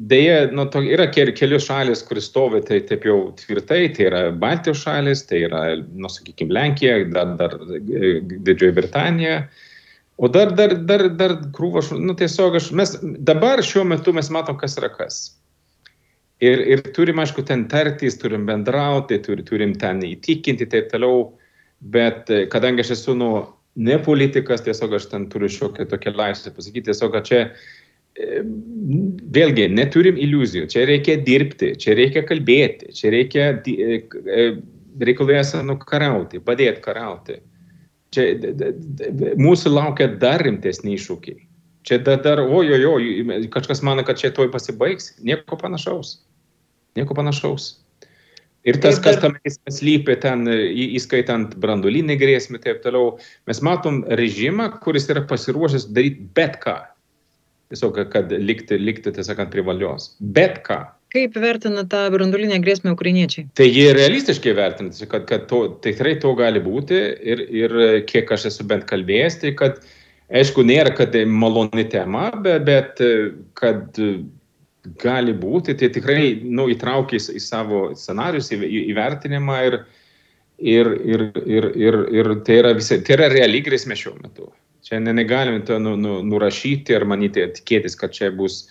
dėja, 0.08 0.36
nu, 0.56 0.64
to, 0.72 0.80
yra 0.80 1.10
kelios 1.12 1.66
šalis, 1.66 2.00
kuris 2.08 2.30
stovi 2.30 2.62
tai 2.64 2.78
taip 2.88 3.04
jau 3.04 3.18
tvirtai, 3.36 3.82
tai 3.92 4.06
yra 4.08 4.22
Baltijos 4.32 4.80
šalis, 4.86 5.26
tai 5.28 5.42
yra, 5.44 5.60
nu, 5.92 6.08
sakykime, 6.08 6.54
Lenkija, 6.56 6.96
dar, 7.12 7.34
dar 7.36 7.58
Didžioji 7.60 8.72
Britanija. 8.78 9.42
O 10.16 10.30
dar, 10.32 10.54
dar, 10.56 10.72
dar, 10.88 11.04
dar 11.18 11.36
krūva, 11.52 11.84
nu, 12.00 12.16
tiesiog 12.16 12.56
aš, 12.62 12.72
mes 12.78 12.96
dabar 13.28 13.60
šiuo 13.66 13.84
metu 13.92 14.16
mes 14.16 14.32
matom, 14.32 14.56
kas 14.56 14.78
yra 14.80 14.88
kas. 14.94 15.20
Ir, 16.42 16.58
ir 16.74 16.80
turim, 16.96 17.20
aišku, 17.22 17.44
ten 17.46 17.68
tartis, 17.70 18.16
turim 18.18 18.48
bendrauti, 18.48 19.20
turim, 19.22 19.44
turim 19.46 19.74
ten 19.78 20.00
įtikinti 20.02 20.66
ir 20.66 20.70
taip 20.72 20.88
toliau, 20.90 21.28
bet 21.94 22.30
e, 22.34 22.46
kadangi 22.50 22.82
aš 22.82 22.96
esu 22.96 23.14
nu, 23.14 23.28
ne 23.78 23.98
politikas, 24.02 24.64
tiesiog 24.66 24.96
aš 24.98 25.06
ten 25.12 25.28
turiu 25.30 25.50
šiokią 25.52 25.86
tokią 25.92 26.14
laisvę 26.18 26.50
pasakyti, 26.56 26.88
tiesiog 26.90 27.14
čia 27.28 27.44
e, 27.46 28.42
vėlgi 29.38 29.68
neturim 29.70 30.18
iliuzijų, 30.18 30.66
čia 30.72 30.82
reikia 30.90 31.16
dirbti, 31.22 31.76
čia 31.78 31.94
reikia 31.98 32.24
kalbėti, 32.26 32.90
čia 32.98 33.14
reikia 33.14 33.46
e, 33.62 34.42
reikalui 35.00 35.38
esą 35.38 35.62
nukarauti, 35.68 36.42
padėti 36.42 36.82
karauti. 36.82 37.38
Čia 38.12 38.26
mūsų 39.40 39.72
laukia 39.72 40.10
dar 40.20 40.42
rimtesni 40.44 40.98
iššūkiai. 40.98 41.38
Čia 41.86 42.02
dar, 42.04 42.18
dar 42.22 42.42
ojojo, 42.42 42.98
kažkas 43.54 43.80
mano, 43.82 44.04
kad 44.06 44.18
čia 44.20 44.34
toj 44.34 44.50
pasibaigs, 44.52 45.14
nieko 45.24 45.56
panašaus. 45.58 46.18
Nieko 46.98 47.16
panašaus. 47.16 47.76
Ir 48.62 48.78
tas, 48.78 49.00
kas 49.02 49.18
tam 49.18 49.34
slypi 49.74 50.14
ten, 50.22 50.46
įskaitant 50.46 51.56
branduolinį 51.58 52.14
grėsmę 52.20 52.60
ir 52.60 52.62
taip 52.62 52.82
toliau, 52.84 53.16
mes 53.50 53.58
matom 53.66 54.02
režimą, 54.20 54.68
kuris 54.84 55.08
yra 55.10 55.24
pasiruošęs 55.26 55.88
daryti 55.90 56.28
bet 56.36 56.60
ką. 56.62 56.76
Tiesiog, 57.72 57.98
kad 58.12 58.30
likti, 58.30 58.78
likti 58.78 59.10
tiesiog 59.16 59.40
ant 59.42 59.50
privalios. 59.50 60.12
Bet 60.20 60.60
ką. 60.66 60.78
Kaip 61.12 61.34
vertina 61.36 61.82
tą 61.90 62.04
branduolinę 62.14 62.60
grėsmę 62.62 62.92
ukrainiečiai? 62.94 63.48
Tai 63.58 63.66
jie 63.66 63.88
realistiškai 63.96 64.54
vertina, 64.56 65.08
kad, 65.10 65.26
kad 65.28 65.48
to, 65.50 65.64
tai 65.82 65.96
tikrai 65.96 66.14
to 66.22 66.30
gali 66.38 66.62
būti 66.62 67.00
ir, 67.32 67.42
ir 67.50 67.74
kiek 68.08 68.30
aš 68.32 68.46
esu 68.52 68.68
bent 68.68 68.86
kalbėjęs, 68.88 69.40
tai 69.42 69.52
kad, 69.58 69.82
aišku, 70.30 70.62
nėra, 70.68 70.94
kad 70.96 71.10
tai 71.16 71.26
maloni 71.28 71.84
tema, 71.90 72.30
bet, 72.46 72.64
bet 72.68 73.02
kad 73.58 74.00
gali 75.02 75.34
būti, 75.38 75.76
tai 75.78 75.88
tikrai 75.94 76.42
nu, 76.42 76.66
įtraukia 76.72 77.18
į, 77.18 77.36
į 77.38 77.42
savo 77.42 77.82
scenarius, 77.98 78.50
į, 78.54 78.58
į, 78.66 78.82
įvertinimą 78.92 79.58
ir, 79.68 79.78
ir, 80.58 80.90
ir, 81.06 81.24
ir, 81.46 81.68
ir, 81.78 81.98
ir 82.18 82.30
tai, 82.46 82.58
yra 82.62 82.74
visi, 82.78 82.98
tai 83.06 83.16
yra 83.16 83.30
reali 83.32 83.62
grėsmė 83.62 83.98
šiuo 83.98 84.16
metu. 84.18 84.50
Čia 84.82 84.98
negalime 84.98 85.62
to 85.66 85.78
nu, 85.78 85.94
nu, 85.96 86.18
nurašyti 86.26 86.96
ir 86.96 87.06
manyti, 87.06 87.44
tikėtis, 87.60 87.94
kad 87.98 88.14
čia 88.16 88.32
bus, 88.34 88.64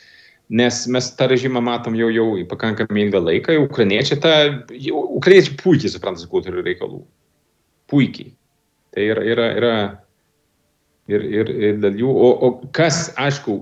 nes 0.52 0.84
mes 0.92 1.08
tą 1.16 1.30
režimą 1.32 1.64
matom 1.64 1.96
jau, 1.96 2.12
jau 2.12 2.28
pakankamai 2.52 3.08
ilgą 3.08 3.24
laiką, 3.24 3.56
ukrainiečiai, 3.64 4.20
ta, 4.20 4.36
ukrainiečiai 4.92 5.56
puikiai 5.64 5.94
supranta, 5.94 6.20
su 6.20 6.28
kuo 6.32 6.44
turi 6.44 6.66
reikalų. 6.68 7.06
Puikiai. 7.92 8.34
Tai 8.92 9.08
yra, 9.08 9.24
yra, 9.24 9.48
yra 9.56 9.76
ir, 11.08 11.24
ir, 11.24 11.56
ir 11.56 11.80
dėl 11.80 12.04
jų, 12.04 12.12
o, 12.12 12.32
o 12.36 12.72
kas, 12.76 13.06
aišku, 13.16 13.62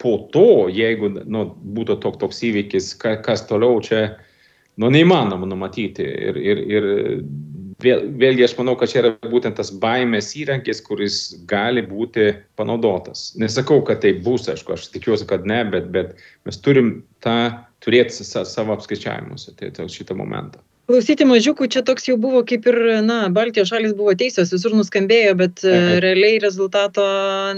po 0.00 0.16
to, 0.32 0.68
jeigu 0.72 1.12
nu, 1.28 1.44
būtų 1.76 1.98
tok, 2.00 2.18
toks 2.22 2.40
įvykis, 2.48 2.94
ka, 3.00 3.18
kas 3.24 3.44
toliau 3.48 3.82
čia, 3.84 4.16
nu, 4.80 4.88
neįmanoma 4.92 5.48
numatyti. 5.48 6.06
Ir, 6.30 6.40
ir, 6.40 6.62
ir 6.72 6.88
vėl, 7.84 8.06
vėlgi 8.22 8.46
aš 8.46 8.56
manau, 8.58 8.76
kad 8.80 8.92
čia 8.92 9.02
yra 9.02 9.12
būtent 9.32 9.58
tas 9.60 9.72
baimės 9.82 10.32
įrankis, 10.40 10.80
kuris 10.86 11.20
gali 11.50 11.84
būti 11.86 12.30
panaudotas. 12.60 13.30
Nesakau, 13.40 13.82
kad 13.86 14.02
tai 14.04 14.14
bus, 14.24 14.48
aišku, 14.48 14.76
aš 14.76 14.88
tikiuosi, 14.94 15.28
kad 15.28 15.44
ne, 15.48 15.62
bet, 15.72 15.92
bet 15.92 16.16
mes 16.48 16.60
turim 16.64 17.00
tą 17.24 17.38
turėti 17.84 18.24
savo 18.24 18.76
apskaičiavimuose, 18.76 19.56
tai, 19.60 19.72
tai 19.76 19.88
šitą 19.92 20.16
momentą 20.16 20.64
klausyti 20.90 21.26
mažiukų 21.28 21.68
čia 21.70 21.84
toks 21.86 22.08
jau 22.08 22.16
buvo 22.20 22.42
kaip 22.46 22.66
ir 22.70 22.78
na 23.06 23.20
baltijos 23.32 23.70
šalys 23.70 23.94
buvo 23.98 24.14
teisios 24.18 24.50
visur 24.54 24.74
nuskambėjo 24.74 25.36
bet 25.38 25.62
e, 25.62 25.76
realiai 26.02 26.40
rezultato 26.42 27.04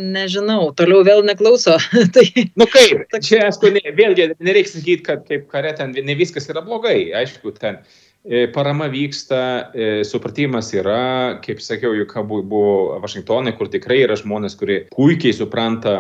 nežinau. 0.01 0.71
Toliau 0.77 1.01
vėl 1.07 1.25
neklauso. 1.27 1.79
Tai 2.15 2.27
nu 2.61 2.69
kaip? 2.69 3.07
čia 3.27 3.47
aišku 3.49 3.73
ne, 3.73 3.85
vėlgi 3.97 4.33
nereiks 4.43 4.77
sakyt 4.77 5.05
kad 5.09 5.27
kaip 5.29 5.49
kare 5.53 5.73
ten 5.79 5.97
ne 5.97 6.17
viskas 6.19 6.51
yra 6.53 6.65
blogai. 6.67 7.09
Aišku 7.23 7.55
ten 7.57 7.81
e, 7.81 8.45
parama 8.53 8.91
vyksta, 8.93 9.41
e, 9.73 9.89
supratimas 10.09 10.69
yra, 10.77 11.41
kaip 11.45 11.65
sakiau, 11.65 11.95
juk 11.97 12.13
buvo 12.29 13.01
Vašingtonai, 13.03 13.57
kur 13.57 13.73
tikrai 13.73 14.03
yra 14.05 14.19
žmonės, 14.21 14.59
kurie 14.61 14.83
puikiai 14.93 15.33
supranta, 15.37 15.97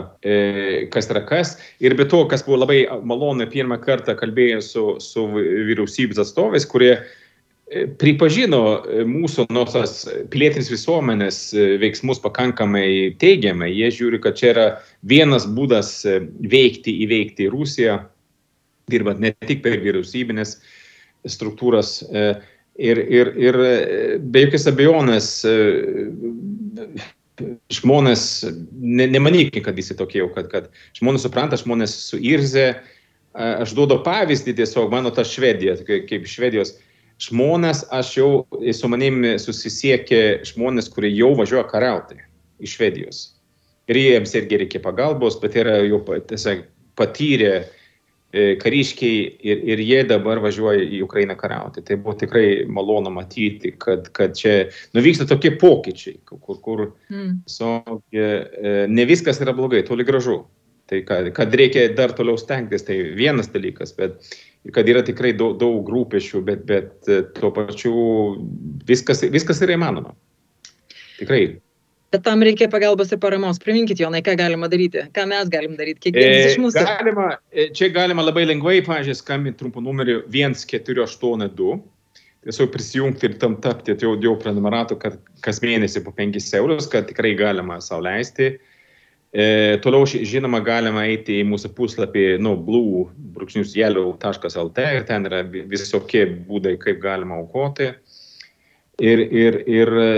kas 0.93 1.09
yra 1.09 1.25
kas. 1.27 1.57
Ir 1.81 1.97
be 1.97 2.05
to, 2.05 2.27
kas 2.29 2.45
buvo 2.45 2.61
labai 2.67 2.85
malonu, 3.01 3.49
pirmą 3.49 3.81
kartą 3.83 4.19
kalbėjau 4.21 4.63
su, 4.69 4.87
su 5.01 5.27
vyriausybės 5.33 6.21
atstovais, 6.27 6.69
kurie 6.69 6.95
pripažino 8.01 8.61
e, 8.85 9.05
mūsų 9.09 9.47
nosios 9.53 10.03
pilietinis 10.33 10.71
visuomenės 10.73 11.39
e, 11.55 11.67
veiksmus 11.81 12.21
pakankamai 12.23 13.15
teigiamai. 13.23 13.71
Jie 13.73 13.91
žiūri, 13.97 14.21
kad 14.23 14.37
čia 14.39 14.51
yra 14.53 14.67
vienas 15.09 15.47
būdas 15.49 15.95
e, 16.05 16.19
veikti, 16.53 16.95
įveikti 17.07 17.49
Rusiją, 17.53 17.99
dirbant 18.93 19.23
ne 19.23 19.33
tik 19.47 19.63
per 19.65 19.81
vyriausybinės 19.81 20.59
struktūras. 21.31 22.01
Ir, 22.83 22.99
ir, 22.99 23.29
ir 23.39 23.57
be 24.19 24.43
jokios 24.43 24.65
abejonės 24.67 25.29
žmonės, 27.73 28.25
ne, 28.75 29.07
nemanykime, 29.13 29.63
kad 29.65 29.79
visi 29.79 29.95
tokie 29.97 30.19
jau, 30.19 30.29
kad, 30.35 30.49
kad 30.51 30.67
žmonės 30.99 31.29
supranta, 31.29 31.61
žmonės 31.61 31.95
suirzė. 32.09 32.67
Aš 33.33 33.73
duodu 33.79 34.01
pavyzdį 34.05 34.57
tiesiog, 34.59 34.91
mano 34.93 35.13
ta 35.15 35.23
Švedija, 35.25 35.79
kaip 35.87 36.27
Švedijos 36.29 36.75
žmonės, 37.23 37.85
aš 37.95 38.17
jau 38.17 38.31
su 38.75 38.91
manimi 38.91 39.37
susisiekė 39.41 40.43
žmonės, 40.49 40.91
kurie 40.93 41.13
jau 41.15 41.33
važiuoja 41.39 41.67
kariauti 41.71 42.19
iš 42.63 42.77
Švedijos. 42.79 43.23
Ir 43.91 43.99
jiems 43.99 44.35
irgi 44.39 44.63
reikia 44.63 44.83
pagalbos, 44.83 45.39
bet 45.43 45.57
yra 45.59 45.81
jau 45.85 46.01
tiesiog 46.29 46.65
patyrę 46.99 47.53
e, 47.59 48.55
kariškiai 48.63 49.25
ir, 49.43 49.63
ir 49.75 49.83
jie 49.83 50.01
dabar 50.09 50.41
važiuoja 50.43 50.85
į 50.87 51.03
Ukrainą 51.07 51.37
kariauti. 51.39 51.83
Tai 51.87 51.99
buvo 52.05 52.15
tikrai 52.21 52.63
malonu 52.71 53.13
matyti, 53.15 53.75
kad, 53.83 54.09
kad 54.17 54.39
čia 54.39 54.71
nuvyksta 54.97 55.27
tokie 55.31 55.55
pokyčiai, 55.59 56.21
kur, 56.31 56.59
kur 56.63 56.85
mm. 57.11 57.43
so, 57.51 57.75
e, 58.15 58.87
ne 58.89 59.07
viskas 59.11 59.43
yra 59.43 59.55
blogai, 59.57 59.85
toli 59.89 60.07
gražu. 60.09 60.45
Tai 60.91 60.99
kad, 61.09 61.29
kad 61.35 61.55
reikia 61.57 61.87
dar 61.97 62.13
toliau 62.15 62.37
stengtis, 62.37 62.85
tai 62.85 62.99
vienas 63.17 63.49
dalykas, 63.53 63.95
bet 63.97 64.19
kad 64.71 64.89
yra 64.89 65.03
tikrai 65.03 65.33
daug, 65.35 65.57
daug 65.59 65.89
rūpešių, 65.91 66.41
bet, 66.47 66.65
bet 66.69 67.11
e, 67.11 67.23
tuo 67.35 67.51
pačiu 67.55 67.93
viskas, 68.87 69.25
viskas 69.33 69.63
yra 69.65 69.75
įmanoma. 69.75 70.15
Tikrai. 71.19 71.47
Bet 72.13 72.27
tam 72.27 72.45
reikia 72.45 72.69
pagalbos 72.69 73.11
ir 73.15 73.19
paramos. 73.19 73.59
Priminkit, 73.63 73.99
Jonai, 74.03 74.21
ką 74.23 74.35
galima 74.37 74.69
daryti, 74.71 75.07
ką 75.17 75.25
mes 75.31 75.49
galim 75.51 75.79
daryti, 75.79 76.05
kiekvienas 76.07 76.45
e, 76.45 76.51
iš 76.53 76.61
mūsų. 76.61 76.85
Galima, 76.85 77.29
e, 77.51 77.71
čia 77.75 77.89
galima 77.95 78.25
labai 78.27 78.45
lengvai, 78.51 78.83
pažiūrėjau, 78.85 79.23
skambinti 79.23 79.63
trumpų 79.63 79.83
numeriu 79.83 80.21
1482. 80.29 81.81
Tiesiog 82.43 82.73
prisijungti 82.75 83.29
ir 83.31 83.39
tam 83.39 83.55
tapti 83.63 83.95
jau, 84.03 84.17
jau 84.21 84.35
prenumeratu 84.43 84.99
kas 84.99 85.63
mėnesį 85.63 86.03
po 86.05 86.13
5 86.15 86.39
eurus, 86.59 86.89
kad 86.91 87.07
tikrai 87.09 87.33
galima 87.39 87.79
sauliaisti. 87.81 88.57
E, 89.33 89.45
toliau, 89.81 90.05
žinoma, 90.05 90.61
galima 90.61 91.07
eiti 91.09 91.39
į 91.41 91.47
mūsų 91.49 91.71
puslapį, 91.79 92.27
nu, 92.45 92.59
blue.yellow.lt 93.35 94.87
ir 94.97 95.07
ten 95.09 95.29
yra 95.29 95.43
visokie 95.51 96.25
būdai, 96.49 96.77
kaip 96.83 97.03
galima 97.03 97.39
aukoti. 97.41 97.93
Ir, 99.03 99.23
ir, 99.25 99.59
ir 99.67 99.91
e, 99.99 100.09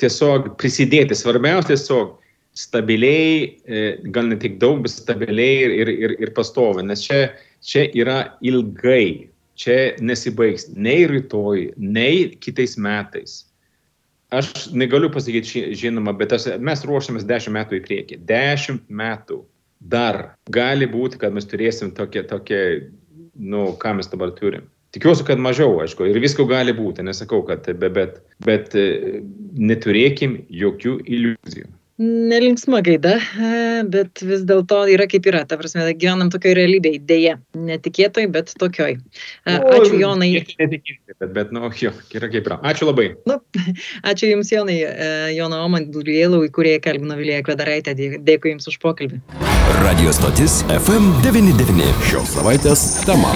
tiesiog 0.00 0.52
prisidėti, 0.60 1.16
svarbiausia 1.16 1.70
tiesiog 1.70 2.16
stabiliai, 2.58 3.46
e, 3.64 3.82
gal 4.12 4.28
ne 4.28 4.36
tik 4.42 4.58
daug, 4.60 4.82
bet 4.84 4.92
stabiliai 4.92 5.68
ir, 5.78 5.92
ir, 5.94 6.16
ir, 6.18 6.32
pastovi, 6.36 6.82
nes 6.84 7.04
čia, 7.06 7.28
čia 7.64 7.86
yra 7.96 8.18
ilgai, 8.44 9.30
čia 9.58 9.78
nesibaigs 10.02 10.66
nei 10.74 11.06
rytoj, 11.08 11.70
nei 11.78 12.34
kitais 12.42 12.76
metais 12.76 13.44
aš 14.30 14.68
negaliu 14.72 15.10
pasakyti 15.12 15.72
žinoma, 15.76 16.12
bet 16.16 16.34
aš, 16.36 16.48
mes 16.60 16.84
ruošiamės 16.86 17.26
10 17.28 17.54
metų 17.54 17.78
į 17.78 17.84
priekį. 17.86 18.18
10 18.28 18.82
metų 18.88 19.40
dar 19.80 20.34
gali 20.50 20.88
būti, 20.90 21.20
kad 21.22 21.34
mes 21.34 21.46
turėsim 21.48 21.92
tokią, 21.94 22.24
tokią 22.30 22.60
nu, 23.38 23.72
ką 23.80 23.94
mes 23.98 24.10
dabar 24.10 24.34
turim. 24.38 24.66
Tikiuosi, 24.96 25.26
kad 25.28 25.40
mažiau, 25.42 25.76
aišku, 25.84 26.06
ir 26.08 26.16
visko 26.22 26.46
gali 26.48 26.72
būti, 26.72 27.04
nesakau, 27.04 27.42
kad, 27.46 27.66
bet, 27.78 27.92
bet, 27.94 28.20
bet 28.44 28.76
neturėkim 29.58 30.40
jokių 30.48 30.94
iliuzijų 31.04 31.68
nelinksma 31.98 32.80
gaida, 32.86 33.16
bet 33.90 34.22
vis 34.22 34.44
dėlto 34.46 34.80
yra 34.92 35.08
kaip 35.10 35.26
yra. 35.28 35.42
Ta 35.48 35.58
prasme, 35.60 35.84
gyvenam 35.98 36.30
tokioj 36.32 36.54
realybėje, 36.58 37.02
dėje. 37.08 37.36
Netikėtoj, 37.68 38.28
bet 38.34 38.52
tokioj. 38.60 38.98
Ačiū 39.48 39.98
Jonai. 39.98 40.30
Netikėtai, 40.38 41.16
bet, 41.18 41.32
bet, 41.36 41.54
nu, 41.54 41.70
jo, 41.82 41.92
yra 42.14 42.30
kaip 42.32 42.50
yra. 42.50 42.60
Ačiū 42.70 42.90
labai. 42.90 43.10
Nu, 43.28 43.40
ačiū 44.10 44.32
Jums, 44.32 44.52
Jonai. 44.54 44.78
Jono 45.36 45.62
Oman, 45.66 45.90
Dulėlau, 45.94 46.44
į 46.46 46.52
kurį 46.54 46.76
kalbino 46.84 47.18
Vilija 47.18 47.42
Kvedaraitė. 47.46 47.96
Dėkui 47.98 48.54
Jums 48.54 48.70
už 48.70 48.78
pokalbį. 48.84 49.22
Radio 49.82 50.14
stotis 50.14 50.62
FM99. 50.78 51.90
Šios 52.10 52.38
savaitės 52.38 52.86
tema. 53.08 53.34